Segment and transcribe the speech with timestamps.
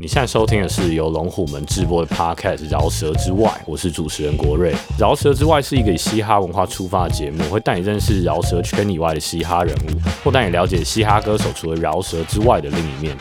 [0.00, 4.72] 你现在收听的是由龙虎门直播的 Podcast《饶舌之外》，我是主持人国瑞。
[4.98, 13.16] 《饶舌之外》是一个以嘻哈文化出发的节目，会带你认识饶舌圈以外的嘻哈人物，或带你了解嘻哈歌手除了饶舌之外的另一面。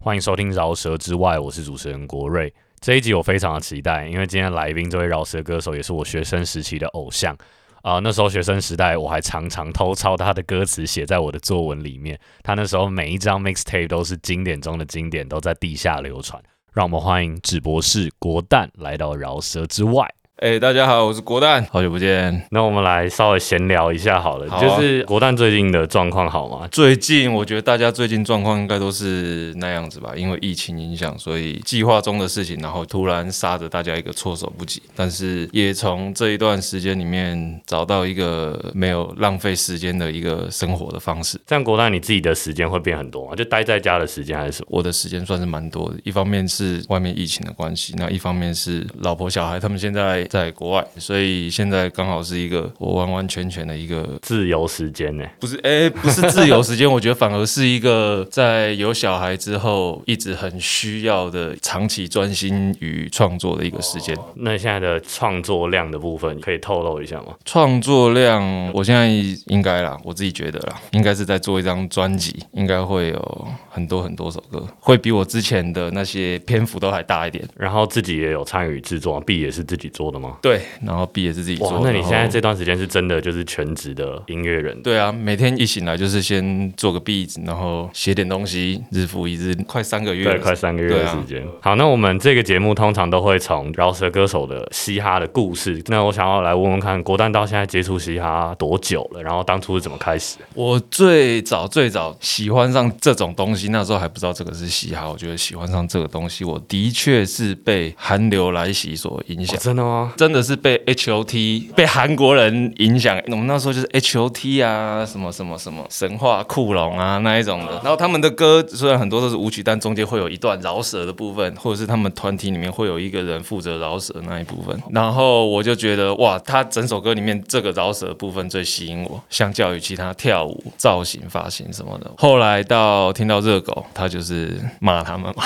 [0.00, 2.52] 欢迎收听《饶舌之外》，我是主持人国瑞。
[2.80, 7.36] 这一集我非常的期待，因为今天来宾这位饶舌歌手也是我学生时期的偶像。
[7.82, 12.18] 啊、那时候学生时代，我还常常偷抄他的歌词写在我的作文里面。
[12.42, 16.40] 他那时候每一张 mixtape 都是经典中的经典，都在地下流传。
[16.72, 20.08] 让我们欢迎纸博士国蛋来到饶舌之外。
[20.42, 22.44] 哎、大家好，我是国蛋，好久不见。
[22.50, 26.66] 那我们来稍微闲聊一下好了，好啊就是国蛋最近的状况好吗？
[26.72, 34.82] 最近我觉得大家最近状况应该都是那样子吧，因为疫情影响，所以计划中的事情，然后突然杀着大家一个措手不及。
[34.96, 41.40] 但是也从这一段时间里面找到一个没有浪费时间的一个生活的方式。
[41.46, 43.36] 这样国蛋你自己的时间会变很多吗？
[43.36, 44.66] 就待在家的时间还是什么？
[44.72, 55.26] 我的时间算是蛮多的，一方面是外面疫情的关系，那一方面是老婆小孩他们现在在国外，所以现在刚好是一个我完完全全的一个自由时间呢？
[55.38, 64.16] 不是，哎、不是自由时间，我觉得反而是一个在有小孩之后一直很需要的长期专心于创作的一个时间。
[64.36, 67.34] 那现在的创作量的部分可以透露一下吗？
[67.44, 69.06] 创作量，我现在
[69.48, 77.46] 应该啦，我自己觉得啦，应该是在做一张专辑，应该会有很多很多首歌，会比我之前的那些篇幅都还大一点。
[77.54, 80.36] 然后自己也有参与制作，B 也是自己做的吗？
[80.42, 84.80] 对，然后 B 也是自己做的。，那你现在这段时间是真的就是全职的音乐人？
[84.82, 90.24] 对啊，每天一醒来就是先做个 beat，然后写点东西，日复一日，快三个月。
[90.24, 91.42] 对，快三个月的时间。
[91.60, 95.82] 好，那我们这个节目通常都会从饶舌歌手的嘻哈的故事。
[95.86, 99.22] 那我想要来问问看，国蛋到现在接触嘻哈多久了？
[99.22, 100.36] 然后当初是怎么开始？
[100.54, 105.08] 我最早最早喜欢上这种东西，那时候还不知道这个是嘻哈。
[105.08, 109.56] 我觉得喜欢上这个东西，我的确是被韩流来袭所影响。
[109.56, 110.01] 哦真的吗？
[110.16, 117.72] 真的是被 H O T 被韩国人影响，我们那时候就是 H O T 啊，什么什么什么神话库龙啊那一种的。
[117.82, 124.78] 然后他们的歌虽然很多都是舞曲，但中间会有一段饶舌的部分，或者是他们团体里面会有一个人负责饶舌那一部分。
[124.90, 132.10] 然后我就觉得哇，他整首歌里面这个饶舌的部分最吸引我，相较于其他跳舞、造型、发型什么的。
[132.16, 135.44] 后来到听到热狗，他就是骂他们嘛。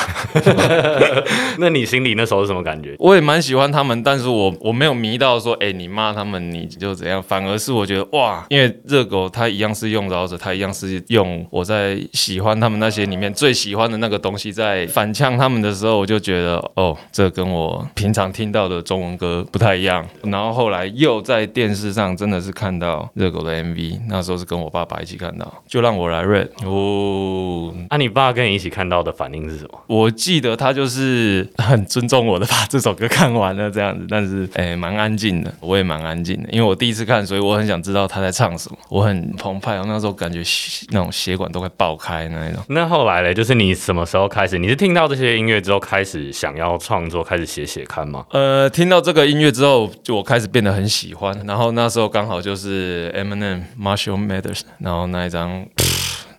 [1.59, 2.95] 那你心里那时候是什么感觉？
[2.99, 20.05] 我也蛮喜欢他们，但是我我没有迷到说，哎、你骂他们你就怎样，反而是我觉得哇，因为热狗他一样是用饶舌，他一样是用我在喜欢他们那些里面最喜欢的那个东西，在反呛他们的时候，我就觉得哦，这跟我平常听到的中文歌不太一样。
[20.25, 29.79] 然后后来又在电视上真的是看到热狗的 MV，那时候是跟我爸爸一起看到，就让我来 rap 哦，啊，你爸跟你一起看到的反应是什么？
[29.87, 40.43] 我记得他就是很尊重我的，把这首歌看完了这样子，但是诶蛮安静的，我也蛮安静的，因为我第一次看，所以我很想知道他在唱什么，我很澎湃，我那时候感觉
[40.91, 42.63] 那种血管都快爆开那一种。
[42.69, 44.59] 那后来嘞，就是你什么时候开始？
[44.59, 48.25] 你是听到这些音乐之后开始想要创作，开始写写看吗？
[48.31, 55.67] 呃，听到这个音乐之后，就我开始变得很喜欢，然后那时候刚好就是 Eminem Marshall Mathers，然后那一张。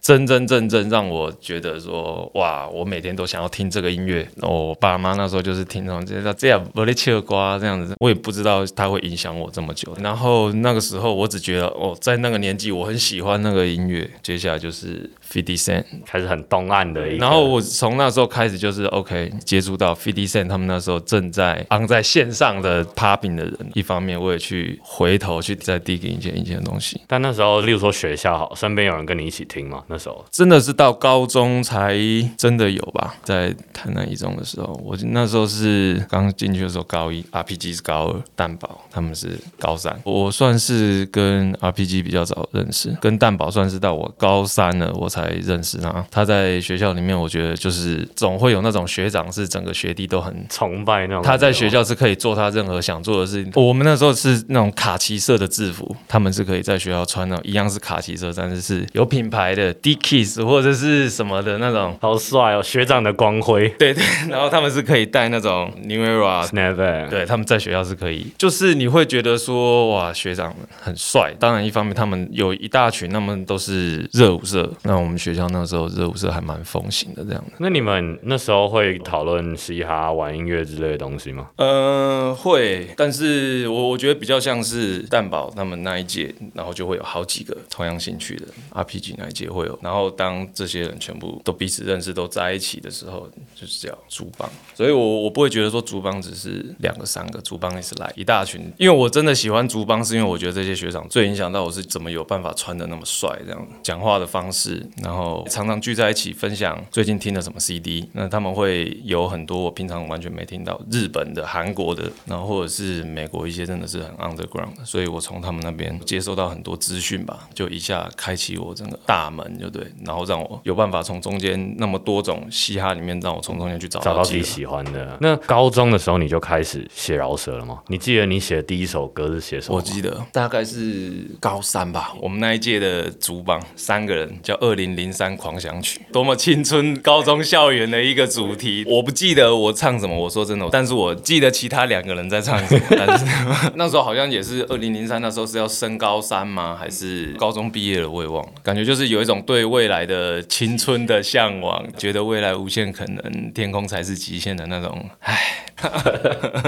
[0.08, 2.66] 真真正正让我觉得说，哇！
[2.70, 4.26] 我每天都想要听这个音乐。
[4.42, 9.94] 我爸妈那时候就是听这种这样这样不离切瓜这样子，我也不知道它会影响我这么久。
[10.02, 14.10] 然后那个时候我只觉得，哦，在那个年纪我很喜欢那个音乐。
[14.24, 29.84] 接下来就是50 Cent，开始很东岸的，然后我从那时候开始就是 OK 接触到 Fifty Cent 他们那时候正在昂在线上的 popping 的人，一方面我也去回头去再 dig 一件一件东西，但那时候，例如说学校好，身边有人跟你一起听吗？
[29.88, 31.98] 那时候真的是到高中才
[32.38, 46.06] 真的有吧，在台南一中的时候，我那时候是刚进去的时候高一，RPG 是高二，蛋宝他们是高三，我算是跟 RPG 比较早认识，跟蛋宝算是到我高三了我才认识他。
[46.12, 53.52] 他在学校里面，我觉得就是总会有那种学长是整个学弟都很崇拜那种，他在学校是可以做他任何想做的事情。
[53.56, 61.98] 我们那时候是那种卡其色的制服，他们是可以在学校穿那种一样是卡其色，但是是有品牌的 Dickies 或者是什么的那种。
[62.02, 66.46] 好帅哦，学长的光辉对对， 然后他们是可以带那种 New Era。
[66.50, 71.34] ，Never，对，他们在学校是可以，就是你会觉得说，哇，学长很帅。
[71.40, 74.70] 当然，一方面他们有一大群，他们都是热舞社。
[74.84, 77.54] 那我们学校那时候热舞社还蛮风行的，这样的。
[77.60, 81.48] 那你们那时候会讨论嘻哈、玩音乐之类的东西吗？
[81.58, 94.50] 呃，会，但是我我觉得比较像是蛋宝他们那一届，然后就会有好几个同样兴趣的 RPG 那一届会有然后当这些人全部都彼此认识、都在一起的时候，就是叫竹帮。
[94.76, 98.72] 所以我我不会觉得说竹帮只是两个、三个，竹帮也是来一大群。
[98.78, 108.08] 因为我真的喜欢竹帮，是因为我觉得这些学长最影响到我是怎么有办法穿的那么帅，这样讲话的方式，然后常常聚在一起分享最近听的什么 CD。
[108.14, 125.18] 那他们会有很多我平常完全没听到日本的、韩国的，然后或者是美国一些真的是很 underground 的，所以我从他们那边接收到很多资讯吧，就一下开启我整个大门，就对，然后让我有办法从中间那么多种嘻哈里面，让我从中间去找找到自己喜欢的。
[125.22, 127.80] 那高中的时候你就开始写饶舌了吗？
[127.88, 129.78] 你记得你写的第一首歌是写什么？
[129.78, 138.84] 我记得大概是高三吧，我们那一届的主榜三个人叫《二零零三狂想曲》，多么青春高中校园的一个主题。
[138.88, 142.82] 我不记得我唱什么，我说真的，但是我记得其他两个人在唱什么。
[142.90, 143.26] 但是
[143.76, 146.76] 那时候好像也是二零零三，那时候是要升高三吗？
[146.80, 148.10] 还是高中毕业了？
[148.10, 148.50] 我也忘了。
[148.64, 155.10] 感觉就是有一种对未来的青春的向往，觉得未来无限可能，天空才是极限的那种。
[155.22, 155.66] 唉，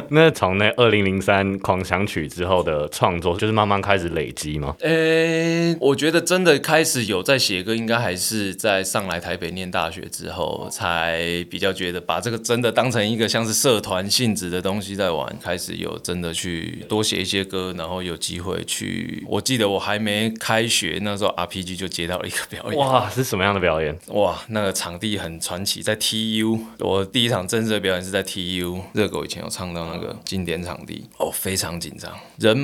[0.09, 4.73] 那从那二零零三狂想曲之后的创作，就是慢慢开始累积吗？
[4.79, 19.21] 呃、我觉得真的开始有在写歌，应该还是在上来台北念大学之后，才比较觉得把这个真的当成一个像是社团性质的东西在玩，开始有真的去多写一些歌，然后有机会去。
[19.27, 23.97] 我记得我还没开学那时候，RPG 就接到了一个表演，哇，是什么样的表演？
[24.07, 32.57] 哇，那个场地很传奇，在 TU，我第一场正式的表演是在 TU，热狗以前有唱到那个经典场地，哦，非常紧张，人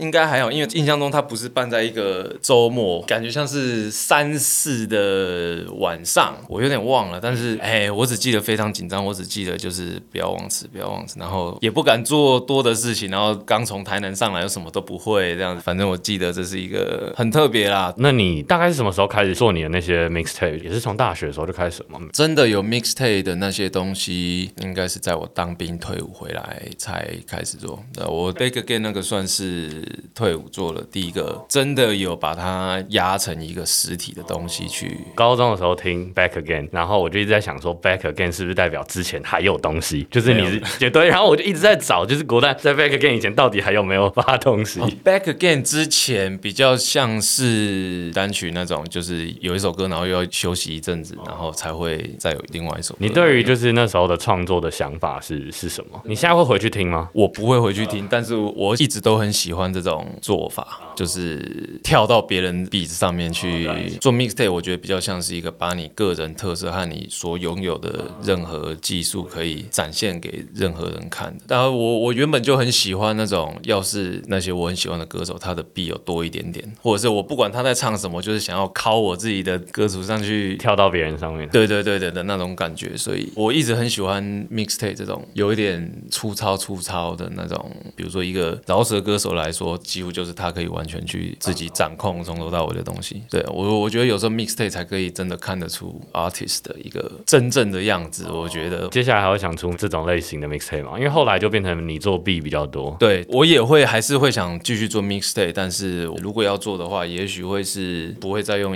[0.00, 20.62] 应该还好，因为印象中它不是办在一个周末，感觉像是三四的晚上，我有点忘了，但是哎，我只记得非常紧张，我只记得就是不要忘词，不要忘词，然后也不敢做多的事情，然后刚从台南上来，又什么都不会，这样子，反正我记得这是一个很特别啦，那你大概是什么时候开始做你的那些 mixtape？
[20.62, 22.08] 也是从大学的时候就开始了吗？
[22.14, 27.84] 真的有 mixtape 的那些东西，应该是在我当兵退伍回来才开始做。
[27.98, 34.96] 呃，我 Back Again 那个算是退伍做了第一个，真的有把它压成一个实体的东西去。
[35.14, 40.06] 高中的时候听 Back Again，然后我就一直在想说 Back Again 是不是代表之前还有东西？
[40.10, 52.98] 就是你是也 对，然后我就一直在找，就是国代在 Back Again 以前到底还有没有发东西？Back Again 之前比较像是单曲那种，就是有一首歌，然后又要休息一阵子，然后才会再有另外一首歌。
[53.00, 56.00] 你对于就是那时候的创作的想法是是什么？
[56.04, 57.08] 你现在会回去听吗？
[57.12, 63.68] 我不会回去听，但是我一直都很喜欢这种做法，就是跳到别人 beat 上面去
[64.00, 64.52] 做 mixtape。
[64.52, 71.44] 我觉得比较像是一个把你个人特色和你所拥有的任何技术可以展现给任何人看的。
[71.48, 81.48] 当然，我我原本就很喜欢那种，要是那些我很喜欢的歌手，他的 beat 有多一点点，或者是我不管他在唱什么，就是想要拷我自己的歌词上去跳到别人上面？
[81.48, 84.22] 对对对对的那种感觉，所以我一直很喜欢
[84.52, 93.22] mixtape 这种有一点粗糙粗糙的那种，比如说一个饶舌歌手来说，几乎就是他可以完全去自己掌控从头到尾的东西。
[93.30, 98.26] 对我我觉得有时候 mixtape 才可以真的看得出 artist 的一个真正的样子。
[98.30, 98.86] 我觉得。
[98.88, 100.98] 接下来还会想出这种类型的 mixtape 吗？
[100.98, 102.94] 因为后来就变成你做 B 比较多。
[103.00, 108.74] 对我也会还是会想继续做 mixtape，但是如果要做的话，也许会是不会再用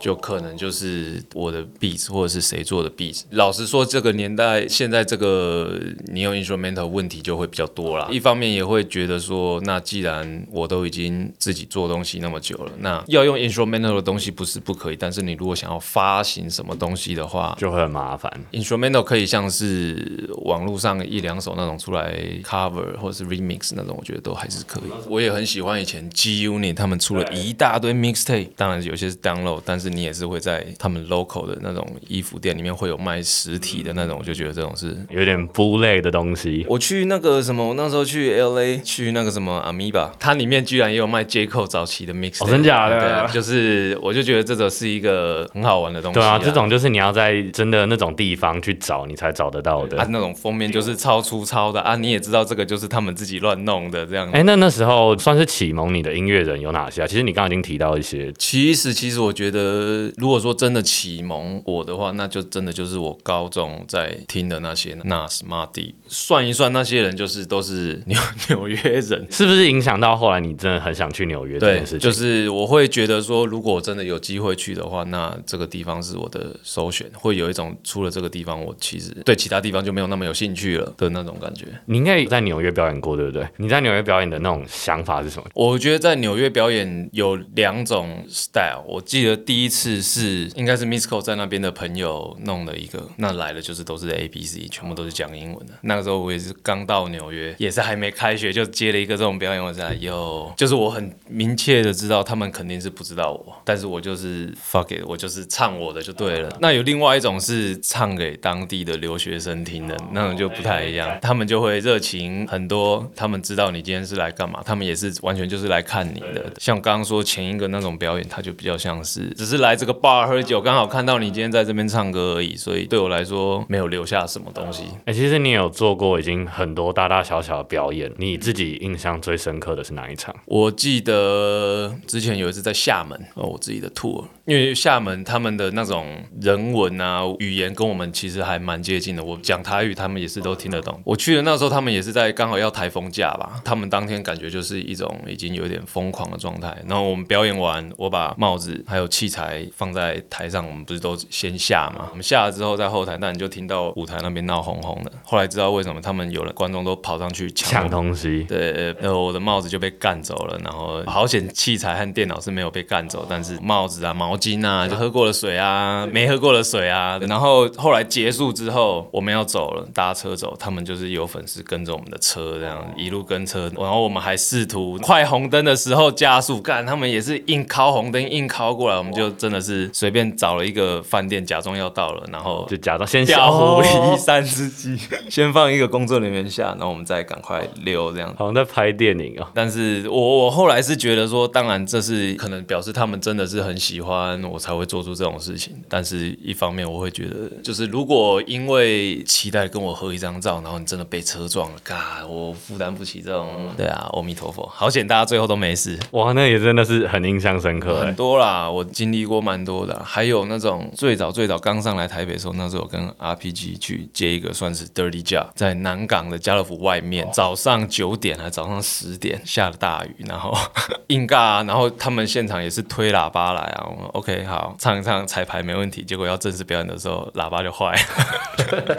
[0.00, 3.22] 就可能就是我的 beats 或者是谁做的 beats。
[3.30, 8.08] 老实说，这个年代现在这个你用 instrumental 问题就会比较多啦。
[8.10, 18.32] 一方面也会觉得说，那既然我都已经自己做东西那么久了，那要用 instrumental 的东西不是不可以，但是你如果想要发行什么东西的话，就会很麻烦。
[18.52, 24.90] instrumental 可以像是网络上一两首那种出来 cover 或者是 remix 那种，我觉得都还是可以。
[25.08, 34.96] 我也很喜欢以前 G Unit 他们出了一大堆 mixtape，当然有些是 download，但是你也是会在他们 local 的那种衣服店里面会有卖实体的那种，我就觉得这种是。
[35.10, 36.64] 有点不类的东西。
[36.68, 49.98] 我去那个什么，我那时候去 L A 去那个什么 Amoeba，它里面居然也有卖 J Cole 早期的 mix，、哦真假的对啊，就是我就觉得这个是一个很好玩的东西、对啊，这种就是你要在真的那种地方去找，你才找得到的。
[49.98, 54.30] 啊，那种封面就是超粗糙的啊，你也知道这个就是他们自己乱弄的这样。
[54.32, 57.06] 哎，那那时候算是启蒙你的音乐人有哪些啊？
[57.06, 68.18] 其实你刚刚已经提到一些，其实，其实我觉得，如果说真的启蒙我的话，那就真的就是我高中在听的那些 Nas、Marty，算一算那些人就是都是纽
[68.48, 69.26] 纽约人。
[69.30, 72.00] 是不是影响到后来你真的很想去纽约这对件事，情？
[72.00, 81.66] 就是我会觉得说，如果我真的有机会去的话，那这个地方是我的首选，会有一种除了这个地方，我其实对其他地方就没有那么有兴趣了的那种感觉。
[81.86, 83.46] 你应该也在纽约表演过，对不对？
[83.56, 85.48] 你在纽约表演的那种想法是什么？
[85.54, 95.72] 我觉得在纽约表演有两种 style，我记得第一次是应该是 Misco 在那边的朋友弄的一个，那来的就是都是 A B C，全部都是讲英文的。
[95.80, 106.54] 那个时候我也是刚到纽约，也是还没开学就接了一个这种表演，我在有，就是我很明确的知道他们肯定是不知道我，但是我就是 fuck it，我就是唱我的就对了。
[106.60, 116.52] 那有另外一种是唱给当地的留学生听的，那种就不太一样，他们就会热情很多，他们知道你今天是来干嘛，他们也是完全就是来看你的。
[116.58, 124.82] 像刚刚说前一个那种表演，他就比较像是只是来这个 bar 喝酒，刚好看到你今天在这边唱歌而已，所以对我来说没有留下什么东西。
[125.04, 130.34] 哎、其实你有做过已经很多大大小小的表演，你自己印象最深刻的是哪一场？
[130.46, 136.06] 我记得之前有一次在厦门，哦，我自己的 tour，因为厦门他们的那种
[136.40, 139.22] 人文啊语言跟我们其实还蛮接近的。
[139.22, 141.00] 我讲台语，他们也是都听得懂。
[141.04, 146.76] 我去的那时候，他们也是在刚好要台风假吧，他们当天感觉就是一种已经有点疯狂的状态。
[146.86, 152.06] 然后我们表演完，我把帽子还有器材放在台上，我们不是都先下嘛？
[152.10, 155.10] 我们下了之后在后台，那你就听到舞台那边闹哄哄的。
[155.24, 188.34] 后来知道为什么他们有了观众都跑上去抢抢东西，对，然后我的帽子就被干走了，然后好险器材和电脑是没有被干走，但是帽子啊、毛巾啊、就喝过的水啊、没喝过的水啊，然后后来结束之后，我们要走了，搭车走，他们就是有粉丝跟着我们的车，这样一路跟车，然后我们还试图快红灯的时候加速，干，他们也是硬靠红灯，硬靠过来，我们就真的是随便找了一个饭店，假装要到了，然后就假装先下狐狸哦三只鸡，先放一个工作人员下，然后我们再赶快溜这样。
[188.36, 189.46] 好像在拍电影哦。
[189.54, 195.82] 但是我我后来是觉得说，当然这是可能表示他们真的是很喜欢我才会做出这种事情。
[195.88, 203.70] 但是一方面我会觉得，就是如果因为期待跟我合一张照，然后你真的被车撞了，嘎，我负担不起这种。
[203.76, 205.98] 对啊，阿弥陀佛，好险大家最后都没事。
[206.12, 208.14] 哇，那也真的是很印象深刻哎很。
[208.14, 220.56] 多啦，我经历过蛮多的啊，还有那种最早最早刚上来台北的时候，那时候我跟 RPG 去接一个算是 dirty job，在南港的家乐福外面，早上九点还早上十点下了大雨，然后
[221.08, 228.96] 硬尬啊，然后他们现场也是推喇叭来啊，OK 好唱一唱彩排没问题，结果要正式表演的时候喇叭就坏了，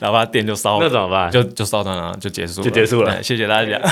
[0.00, 1.30] 喇叭电就烧了，那怎么办？
[1.30, 3.22] 就就烧断了，就结束了，就结束了。
[3.22, 3.80] 谢谢大家。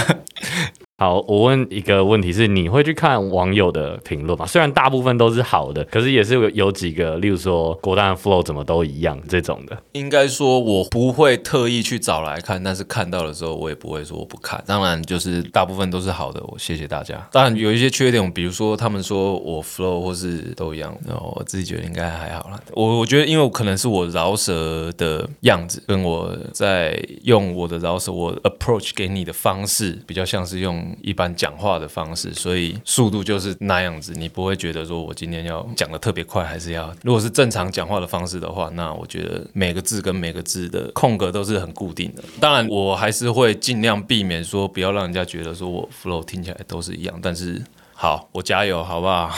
[0.97, 4.47] 好，我问一个问题是，你会去看网友的评论吗？
[4.47, 9.77] 虽然大部分都是好的，可是也是有有几个，例如说国蛋 flow 怎么都一样这种的。
[9.91, 14.63] 应该说，我不会特意去找来看，但是看到的时候，我也不会说我不看。
[14.69, 17.29] 当然，就是大部分都是好的，我谢谢大家。
[17.33, 22.61] 当然有一些缺点，比如说他们说我 flow 或是都一样，然后我自己觉得应该还好啦。
[22.73, 42.23] 我我觉得，因为我可能是我饶舌的样子，跟我在用我的饶舌，我 approach 给你的方式，比较像是用一般讲话的方式，所以速度就是那样子，你不会觉得说我今天要讲的特别快，还是要如果是正常讲话的方式的话，那我觉得每个字跟每个字的空格都是很固定的。
[42.41, 47.63] 当然，我还是会尽量避免说不要让人家觉得说我 flow 听起来都是一样，但是。
[47.97, 49.31] 好，我加油，好不 好？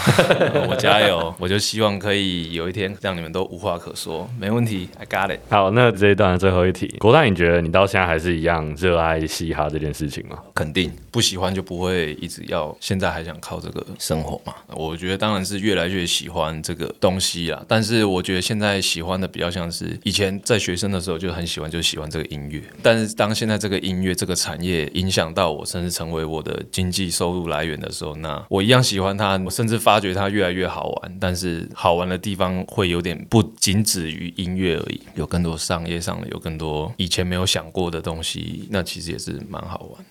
[0.69, 5.41] 我加油，我就希望可以有一天让你们都无话可说，没问题，I got it。
[5.51, 10.39] 好，那这一段的最后一题，国蛋，你觉得你到现在还是一样热爱嘻哈这件事情吗？
[10.55, 14.55] 肯定不喜欢就不会一直要，现在还想靠这个生活嘛？
[14.69, 22.63] 我觉得当然是越来越喜欢这个东西啦，但是我觉得现在喜欢的比较像是以前在学生的时候就很喜欢，就喜欢这个音乐。
[22.83, 31.19] 但是当现在这个音乐这个产业影响到我，甚至成为我的经济收入来源的时候，那我一样喜欢它，我甚至发觉它越来越好玩。
[31.21, 40.05] 但是好玩的地方会有点不仅止于音乐而已，有更多商业上的，有更多以前没有想过的东西，那其实也是蛮好玩。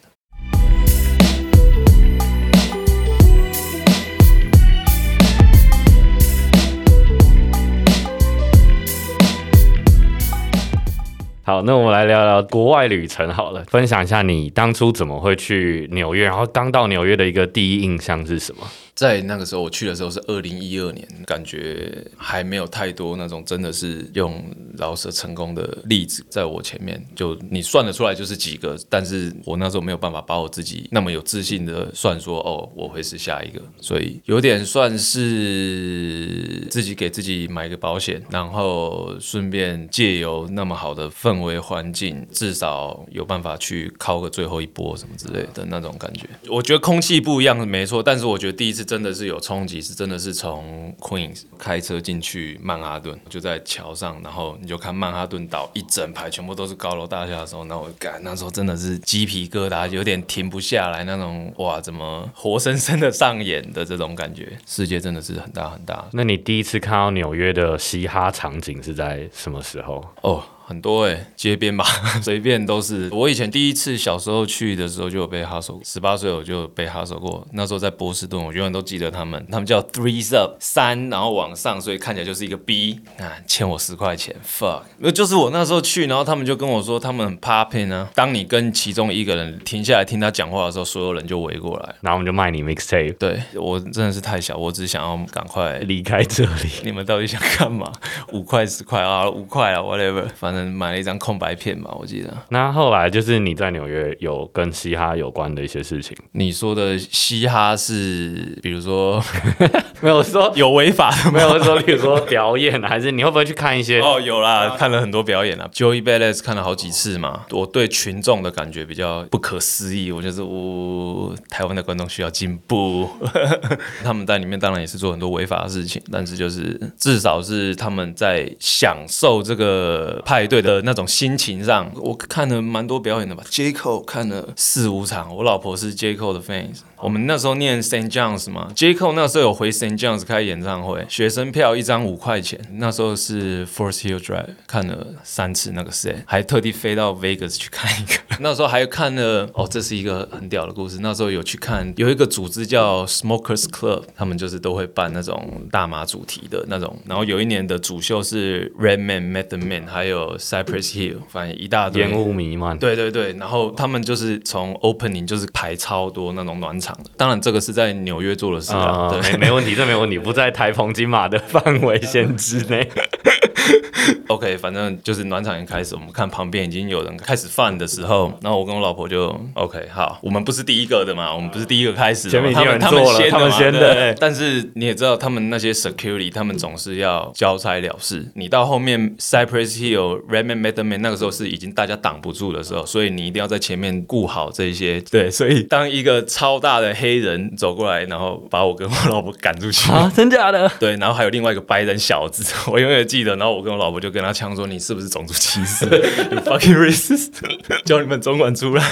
[11.47, 18.63] 好，那我们来聊聊国外旅程好了，分享一下你当初怎么会去纽约，然后刚到纽约的一个第一印象是什么？
[18.95, 24.41] 在那个时候我去的时候是二零一二年，感觉还没有太多那种真的是用
[24.77, 46.29] 饶舌成功的例子在我前面，就你算得出来就是几个，但是我那时候没有办法把我自己那么有自信的算说哦我会是下一个，所以有点算是自己给自己买个保险，然后顺便借由那么好的氛围环境，至少有办法去靠个最后一波什么之类的那种感觉。
[46.47, 70.03] 我觉得空气不一样没错，但是我觉得第一次真的是有冲击，是真的是从 Queens 开车进去曼哈顿，就在桥上，然后你就看曼哈顿岛一整排全部都是高楼大厦的时候，那我感那时候真的是鸡皮疙瘩，有点停不下来那种，哇，怎么活生生的上演的这种感觉，世界真的是很大很大那你第一次看到纽约的嘻哈场景是在什么时候？
[70.21, 70.43] 哦。
[70.67, 71.85] 很多哎、街边吧，
[72.23, 73.07] 随便都是。
[73.11, 77.45] 我以前第一次小时候去的时候就有被哈手，十八岁我就被哈手过。
[77.53, 84.81] 那时候在波士顿，我永远都记得他们，他们叫 Threes Up 三，然后往上，所以看起来就是一个 B 啊，欠我十块钱，fuck。
[84.97, 88.09] 那就是我那时候去，然后他们就跟我说他们很 popping 啊。
[88.15, 91.95] 当你跟其中一个人停下来听他讲话的时候，所有人就围过来。
[92.01, 96.69] 然后我们就卖你 mixtape，对我真的是太小，我只想要赶快离开这里。
[96.83, 97.91] 你们到底想干嘛？
[98.31, 102.31] 五块十块啊，五块啊，whatever，反正买了一张空白片吧，我记得。
[102.49, 109.21] 那后来就是你在纽约有跟嘻哈有关的一些事情，你说的嘻哈是，比如说
[110.01, 111.31] 没有说 有违法的？
[111.31, 113.99] 没有说，比如说表演，还是你会不会去看一些？
[114.01, 117.45] 哦，有啦，看了很多表演啊，Joey Badass 看了好几次嘛。
[117.51, 123.09] 我对群众的感觉比较不可思议，我就是我、台湾的观众需要进步。
[124.03, 133.43] 他们在里面当然也是做很多违法的事情，但是就是至少是他们在享受这个派对的那种心情上，我看了蛮多表演的吧。
[133.49, 136.79] J Cole 看了四五场，我老婆是 J Cole 的 fans。
[136.97, 142.59] 我们那时候念 Saint John's 嘛，J Cole 那时候有回 Saint John's 开演唱会，学生票一张五块钱。
[142.73, 148.13] 那时候是 Forest Hill Drive 看了三次那个 set，还特地飞到 Vegas 去看一个。
[148.39, 150.97] 那时候还看了哦，这是一个很屌的故事。
[151.01, 156.97] 那时候有去看有一个组织叫 Smokers Club，他们就是都会办那种大麻主题的那种。
[157.05, 169.25] 然后有一年的主秀是 Redman、Method Man，还有 Cypress Hill，反正一大堆烟雾弥漫，对对对，然后他们就是从 opening 就是排超多那种暖场的，当然这个是在纽约做的事啊，啊，对。
[169.35, 172.89] 没没问题，这没问题，不在台澎金马的范围限制内。
[174.27, 188.25] OK，反正就是暖场一开始，我们看旁边已经有人开始放的时候，然后我跟我老婆就 OK，好，我们不是第一个的嘛，我们不是第一个开始的，前面已经有人他们做了先他们先的但是你也知道，他们那些 security，他们总是要交差了事。
[188.35, 194.99] 你到后面 Cypress Hill、Redman、Method Man 那个时候是已经大家挡不住的时候，所以你一定要在前面顾好这些。
[195.11, 200.69] 对，所以当一个超大的黑人走过来，然后把我跟我老婆赶出去，啊，真假的？
[200.79, 203.35] 对，然后还有另外一个白人小子， 我永远记得。
[203.35, 205.85] 然后我跟我老婆就跟他呛说：“你是不是种族歧视？
[206.31, 207.31] You fucking racist！
[207.85, 208.83] 叫你们总管出来。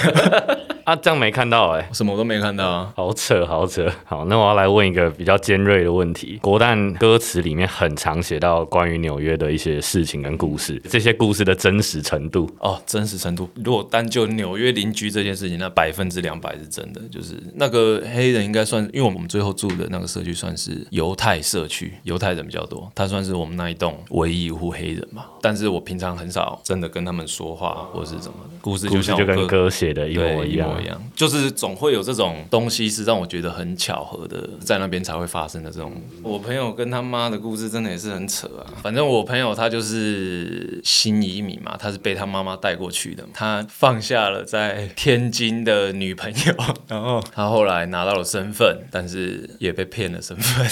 [0.84, 2.92] 啊，这样没看到哎、”什么都没看到啊。
[2.94, 3.90] 好扯，好扯。
[4.04, 6.38] 好，那我要来问一个比较尖锐的问题。
[6.42, 12.50] 国蛋歌词里面很常写到关于纽约的一些事情跟故事，这些故事的真实程度。
[12.58, 17.00] 哦，真实程度，如果单就纽约邻居这件事情，那百分之两百是真的。
[17.10, 25.24] 就是那个黑人应该算，因为我们最后住的那个社区算是犹太社区，犹太人比较多，他算是我们那一栋唯一一户黑人嘛。
[25.40, 30.73] 但是我平常很少真的跟他们说话或是怎么的，故事就跟就像我哥歌写的一模一样。
[30.80, 35.92] 一样，就是总会有这种东西是让我觉得很巧合的，在那边才会发生的这种。
[36.22, 38.66] 我朋友跟他妈的故事真的也是很扯啊。
[38.82, 46.54] 反正我朋友他就是新移民嘛，他是被他妈妈带过去的，他放下了在天津的女朋友，
[46.88, 50.70] 然后他后来拿到了身份，但是也被骗了身份。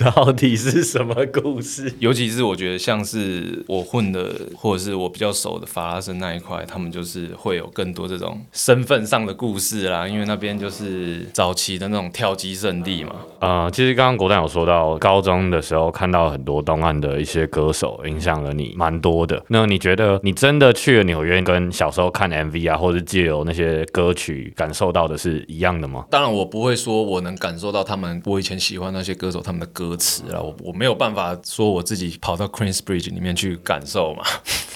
[0.14, 1.92] 到底是什么故事？
[1.98, 13.14] 尤其是我觉得像是我混的，或者是我比较熟的法拉盛那一块，他们就是会有更多这种身份上的故事啦，因为那边就是早期的那种跳机圣地嘛。
[13.38, 19.42] 呃，其实刚刚国蛋有说到，高中的时候看到很多东岸的一些歌手，影响了你蛮多的。
[19.48, 26.04] 那你觉得你真的去了纽约，跟小时候看 MV 啊，或者借由那些歌曲感受到的是一样的吗？
[26.10, 34.22] 当然，我不会说我能感受到他们我以前喜欢那些歌手他们的歌词啊，我我没有办法说我自己跑到 Queensbridge 里面去感受嘛。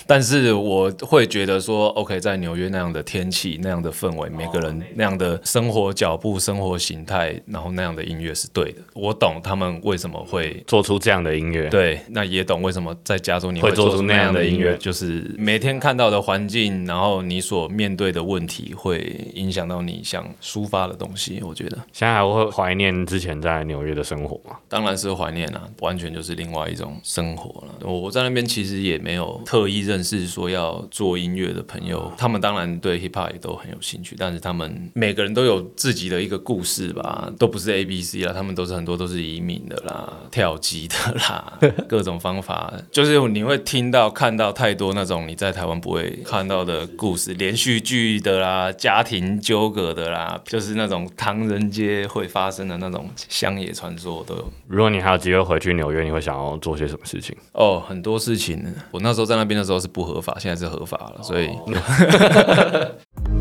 [0.06, 8.82] 但是我会觉得说，OK，在纽约那样的天气、那样的氛围，每个人那样的生活脚步、生活形态，然后那样的音乐是对的。
[8.94, 21.40] 我懂他们为什么会做出这样的音乐，对，那也懂为什么在加州你会做做出那样的的音乐就是每天看到的环境，然后你所面对的问题，会影响到你想抒发的东西。
[21.42, 24.56] 我觉得，现在还会怀念之前在纽约的生活吗？
[24.68, 27.74] 当然是怀念啊，完全就是另外一种生活了。
[27.82, 54.52] 我我在那边其实也没有特意认认识说要做音乐的朋友，他们当然对 hip hop 也都很有兴趣，但是他们每个人都有自己的一个故事吧，都不是 A B C 啦，他们都是很多都是移民的啦，跳级的啦， 各种方法，就是你会听到看到太多那种你在台湾不会看到的故事，连续剧的啦，家庭纠葛的啦，就是那种唐人街会发生的那种乡野传说都有。
[54.66, 57.37] 如果你还有机会回去纽约，你会想要做些什么事情？
[57.52, 61.50] 哦，很多事情，我那时候在那边的时候是不合法，现在是合法了，所以。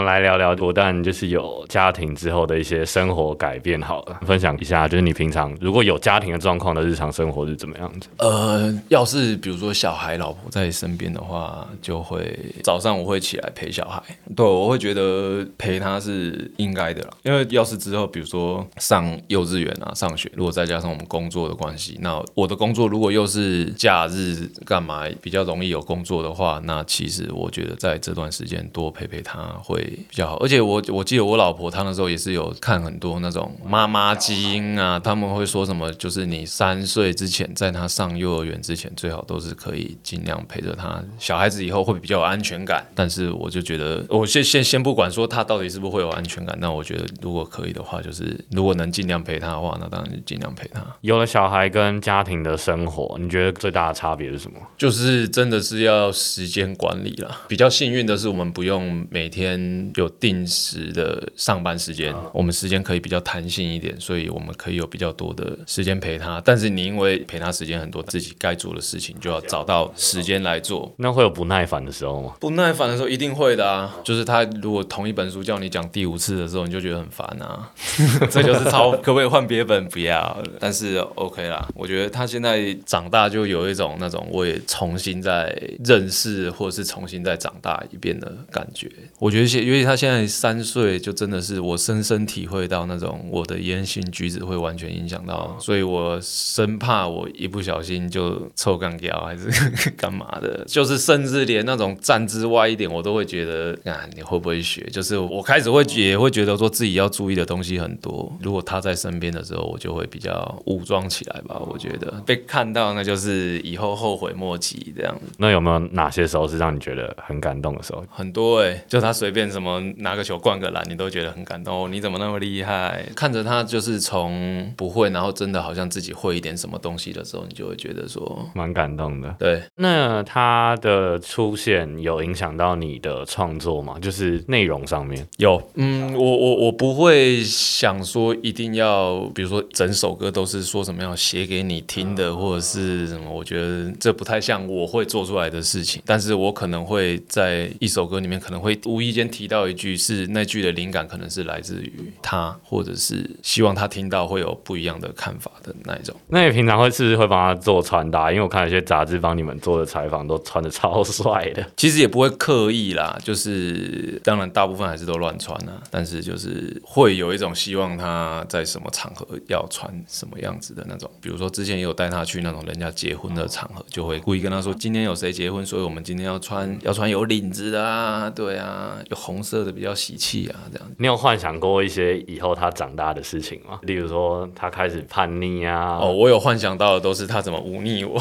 [0.00, 3.80] 们来聊聊果蛋，就是有家庭之后的一些生活改变。
[3.80, 8.08] 好了，分享一下，就是你平常如果有家庭的状况的日常生活是怎么样子？
[8.16, 14.02] 呃，要是比如说小孩、老婆在身边的话，就会早上我会起来陪小孩。
[14.34, 17.10] 对，我会觉得陪他是应该的啦。
[17.22, 30.36] 因为要是之后比如说上幼稚园啊、上学，如果再加上我们工作的关系，那我的工作如果又是假日干嘛比较容易有工作的话，那其实我觉得在这段时间多陪陪他会比较好。
[30.38, 41.02] 而且我我记得我老婆她那时候也是有看很多那种妈妈基因啊，他们会说什么，就是你三岁之前，在他上幼儿园之前，最好都是可以尽量陪着他。
[41.18, 42.86] 小孩子以后会比较有安全感。
[42.94, 50.84] 但是我就觉得，我先先先不管说他到底是不是会有安全感，那我觉得如果可以的话，就是如果能尽量陪他的话，那当然就尽量陪他。
[51.00, 54.58] 有了小孩跟家庭的生活，你觉得最大的差别是什么？
[54.76, 57.42] 就是真的是要时间管理了。
[57.48, 66.40] 比较幸运的是，我们不用每天有定时的上班时间，我们时间可以比较弹性一点，所以我们可以有比较多的时间陪他。
[66.44, 70.92] 但是你因为陪他时间很多，自己该做的事情就要找到时间来做。
[70.96, 72.34] 那会有不耐烦的时候吗？
[72.40, 77.70] 不耐烦的时候一定会的啊，就是他如果同一本书叫你讲第五次的时候，你就觉得很烦啊。
[78.30, 79.86] 这就是超可不可以换别本？
[79.88, 80.36] 不要。
[80.58, 88.90] 但是 OK 啦，我觉得他现在长大就有一种那种我也重新再认识，或者是重新再长大一遍的感觉。
[89.18, 99.48] 我觉得现，因为他现在三岁，就真的是我深深体会到那种我的言行举止会完全影响到，所以我生怕我一不小心就臭干掉还是
[99.96, 104.82] 干嘛的，就是甚至连那种站姿歪一点，我都会觉得啊，你会不会学？
[104.90, 108.36] 就是我开始会也会觉得说自己要注意的东西很多。
[108.42, 111.60] 如果他在身边的时候，我就会比较武装起来吧。
[111.60, 115.32] 我觉得被看到，那就是以后后悔莫及这样子。
[115.38, 118.04] 那有没有哪些时候是让你觉得很感动的时候？
[118.10, 119.59] 很多哎、就他随便什么
[119.98, 121.84] 拿个球灌个篮，你都觉得很感动。
[121.84, 123.04] 哦你怎么那么厉害？
[123.14, 129.34] 看着他就是从不会，然后真的好像自己会一点什么东西的时候，你就会觉得说，蛮感动的。
[129.38, 133.98] 对，那他的出现有影响到你的创作吗？
[134.00, 135.26] 就是内容上面。
[135.38, 146.02] 有，嗯，我我我不会想说一定要，比如说整首歌都是说什么要写给你听的，或者是什么，我觉得这不太像我会做出来的事情。
[146.06, 156.14] 但是我可能会在一首歌里面，可能会无意间提到一句，是那句的灵感可能是来自于他，或者是希望他听到会有不一样的看法的那一种。
[156.28, 158.30] 那你平常会是不是会帮他做穿搭？
[158.30, 161.66] 因为我看有些杂志帮你们做的采访都穿的超帅的。
[161.76, 171.10] 其实也不会刻意啦，就是当然大部分还是都乱穿啊，但是就是会有一种希望他在什么场合要穿什么样子的那种。
[171.20, 180.88] 比如说之前也有带他去那种人家结婚的场合，就会故意跟他说今天有谁结婚，所以我们今天要穿要穿有领子的啊，对啊，有红色的比较喜气啊，这样。
[180.98, 183.78] 你有幻想过一些以后他长大的事情吗？
[183.82, 185.98] 例如说他开始叛逆啊？
[186.00, 188.20] 哦，我有幻想到的都是他怎么忤逆我，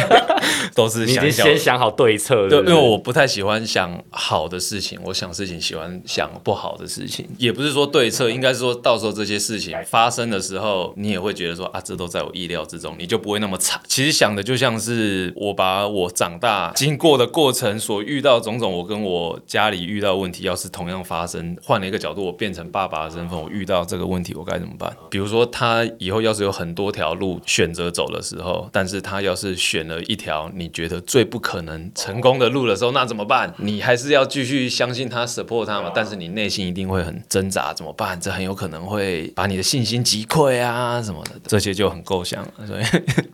[0.74, 13.80] 都是你已经想先想好对策，对，因为我不太喜欢想好的事情，我想事情喜欢想不好的事情，也不是说对策，应该是说到时候这些事情发生的时候，你也会觉得说啊，这都在我意料之中，你就不会那么惨。
[13.86, 24.90] 其实想的就像是我把我长大经过的过程所遇到种种，我跟我家里遇到问题，要是同样发生，换了一个角度，我变成爸爸的身份，我遇到这个问题，我该怎么办？
[25.10, 33.52] 比如说他以后要是有很多条路选择走的时候，但是他要是选了一条你觉得最不可能成功的路的时候，那怎么办？
[33.58, 35.90] 你还是要继续相信他，support 他嘛？
[35.94, 38.18] 但是你内心一定会很挣扎，怎么办？
[38.20, 42.66] 这很有可能会把你的信心击溃啊什么的，这些就很够想了。
[42.66, 42.84] 所以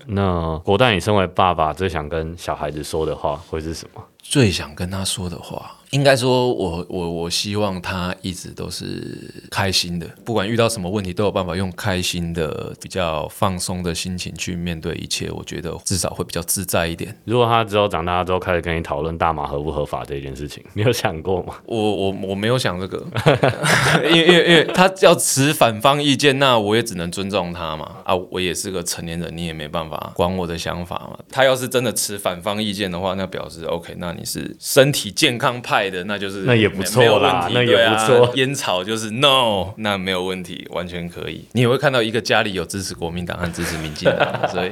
[0.07, 4.03] 那国蛋，你身为爸爸，最想跟小孩子说的话会是什么？
[4.23, 15.31] 最想跟他说的话，应该说我我我希望他一直都是开心的，不管遇到什么问题，都有办法用开心的、比较放松的心情去面对一切。
[15.31, 17.15] 我觉得至少会比较自在一一点。
[17.25, 21.55] 如果他之后长大之后开始跟你讨论大麻合不合法这件事情，你有想过吗？
[21.67, 23.03] 我我我没有想这个，
[24.05, 27.97] 因为因为因为他要持反方意见，那我也只能尊重他嘛。
[28.05, 31.19] 啊，我也是个成年人，你也没办法管我的想法嘛。
[31.31, 41.47] 他要是真的持反方意见的话，那表示 OK，那你是身体健康派的，那就是那也不错啦那也不错烟草就是 No，那没有问题，完全可以。
[41.53, 44.71] 你也会看到一个家里有支持国民党和支持民进党，所以。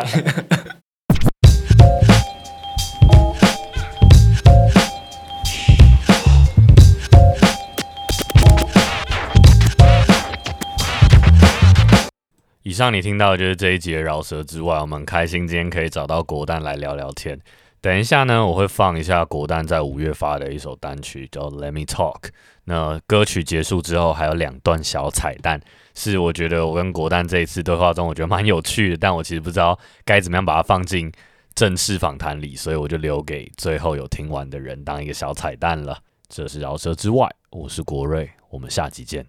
[12.63, 17.37] 以上你听到的就是这一集的饶舌之外，我们很开心今天可以找到国蛋来聊聊天。
[17.81, 22.21] 等一下呢，我会放一下国蛋在五月发的一首单曲，叫《Let Me Talk》。
[22.65, 25.59] 那歌曲结束之后，还有两段小彩蛋，
[25.95, 31.11] 是我觉得我跟国蛋这一次对话中，我觉得蛮有趣的，但我其实不知道该怎么样把它放进
[31.55, 35.99] 正式访谈里，所以我就留给最后有听完的人当一个小彩蛋了。
[36.29, 39.27] 这是饶舌之外，我是国瑞，我们下集见。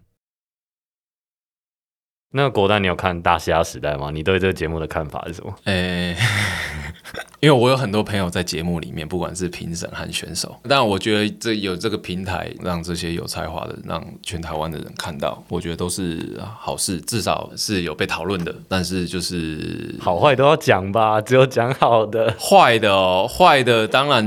[2.33, 4.11] 那国蛋，你有看《大西亚时代》吗？
[4.11, 5.53] 你对这个节目的看法是什么？
[5.63, 6.15] 诶、
[7.41, 18.53] 因为我有很多朋友在节目里面，不管是评审和选手，但我觉得这有这个平台，让这些有才华的，让全台湾的人看到，我觉得都是好事，至少是有被讨论的。
[18.67, 22.31] 但是就是好坏都要讲吧，只有讲好的。
[22.39, 24.23] 坏的哦，坏的当然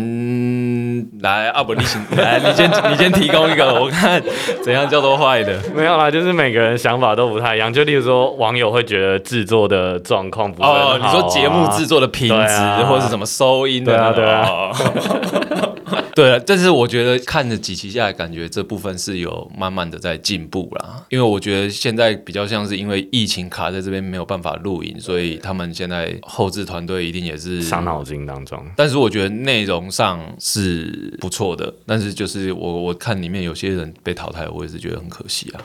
[1.20, 4.20] 来啊不，你先 来，你先你先提供一个，我看
[4.64, 5.56] 怎样叫做坏的。
[5.72, 7.72] 没有啦，就是每个人想法都不太一样。
[7.72, 11.00] 就例如说，网友会觉得制作的状况不好、哦，啊。
[11.00, 15.70] 你说节目制作的品质、啊或者是什么收音的那种，对啊哦
[16.14, 21.04] 对啊，但是我觉得看着几期下来，感觉这部分是有慢慢的在进步啦。
[21.10, 28.64] 因为我觉得现在比较像是因为疫情卡在这边没有办法录影，所以他们现在后置团队一定也是伤脑筋当中。
[28.76, 35.60] 但是我觉得内容上是不错的，但是就是我我看里面有些人被淘汰，我也是觉得很可惜啊。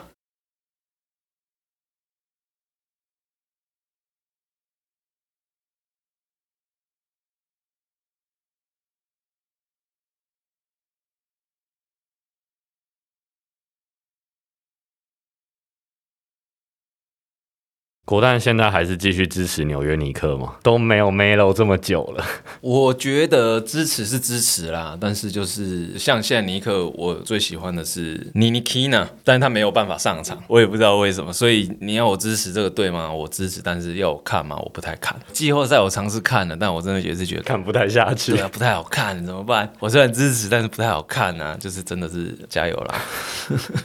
[18.10, 20.54] 国蛋现在还是继续支持纽约尼克吗？
[20.64, 22.24] 都没有 Melo 这么久了。
[22.60, 31.32] 我觉得支持是支持啦，但是就是像现在尼克，我最喜欢的是尼尼 Kina，但是他没有办法上场，我也不知道为什么。
[31.32, 33.12] 所以你要我支持这个队吗？
[33.12, 34.56] 我支持，但是要我看吗？
[34.60, 35.16] 我不太看。
[35.32, 38.40] 季后赛我尝试看了，但我真的也是觉得看不太下去对。
[38.40, 39.72] 啊，不太好看，怎么办？
[39.78, 43.00] 我虽然支持，但是不太好看啊，就是真的是加油啦。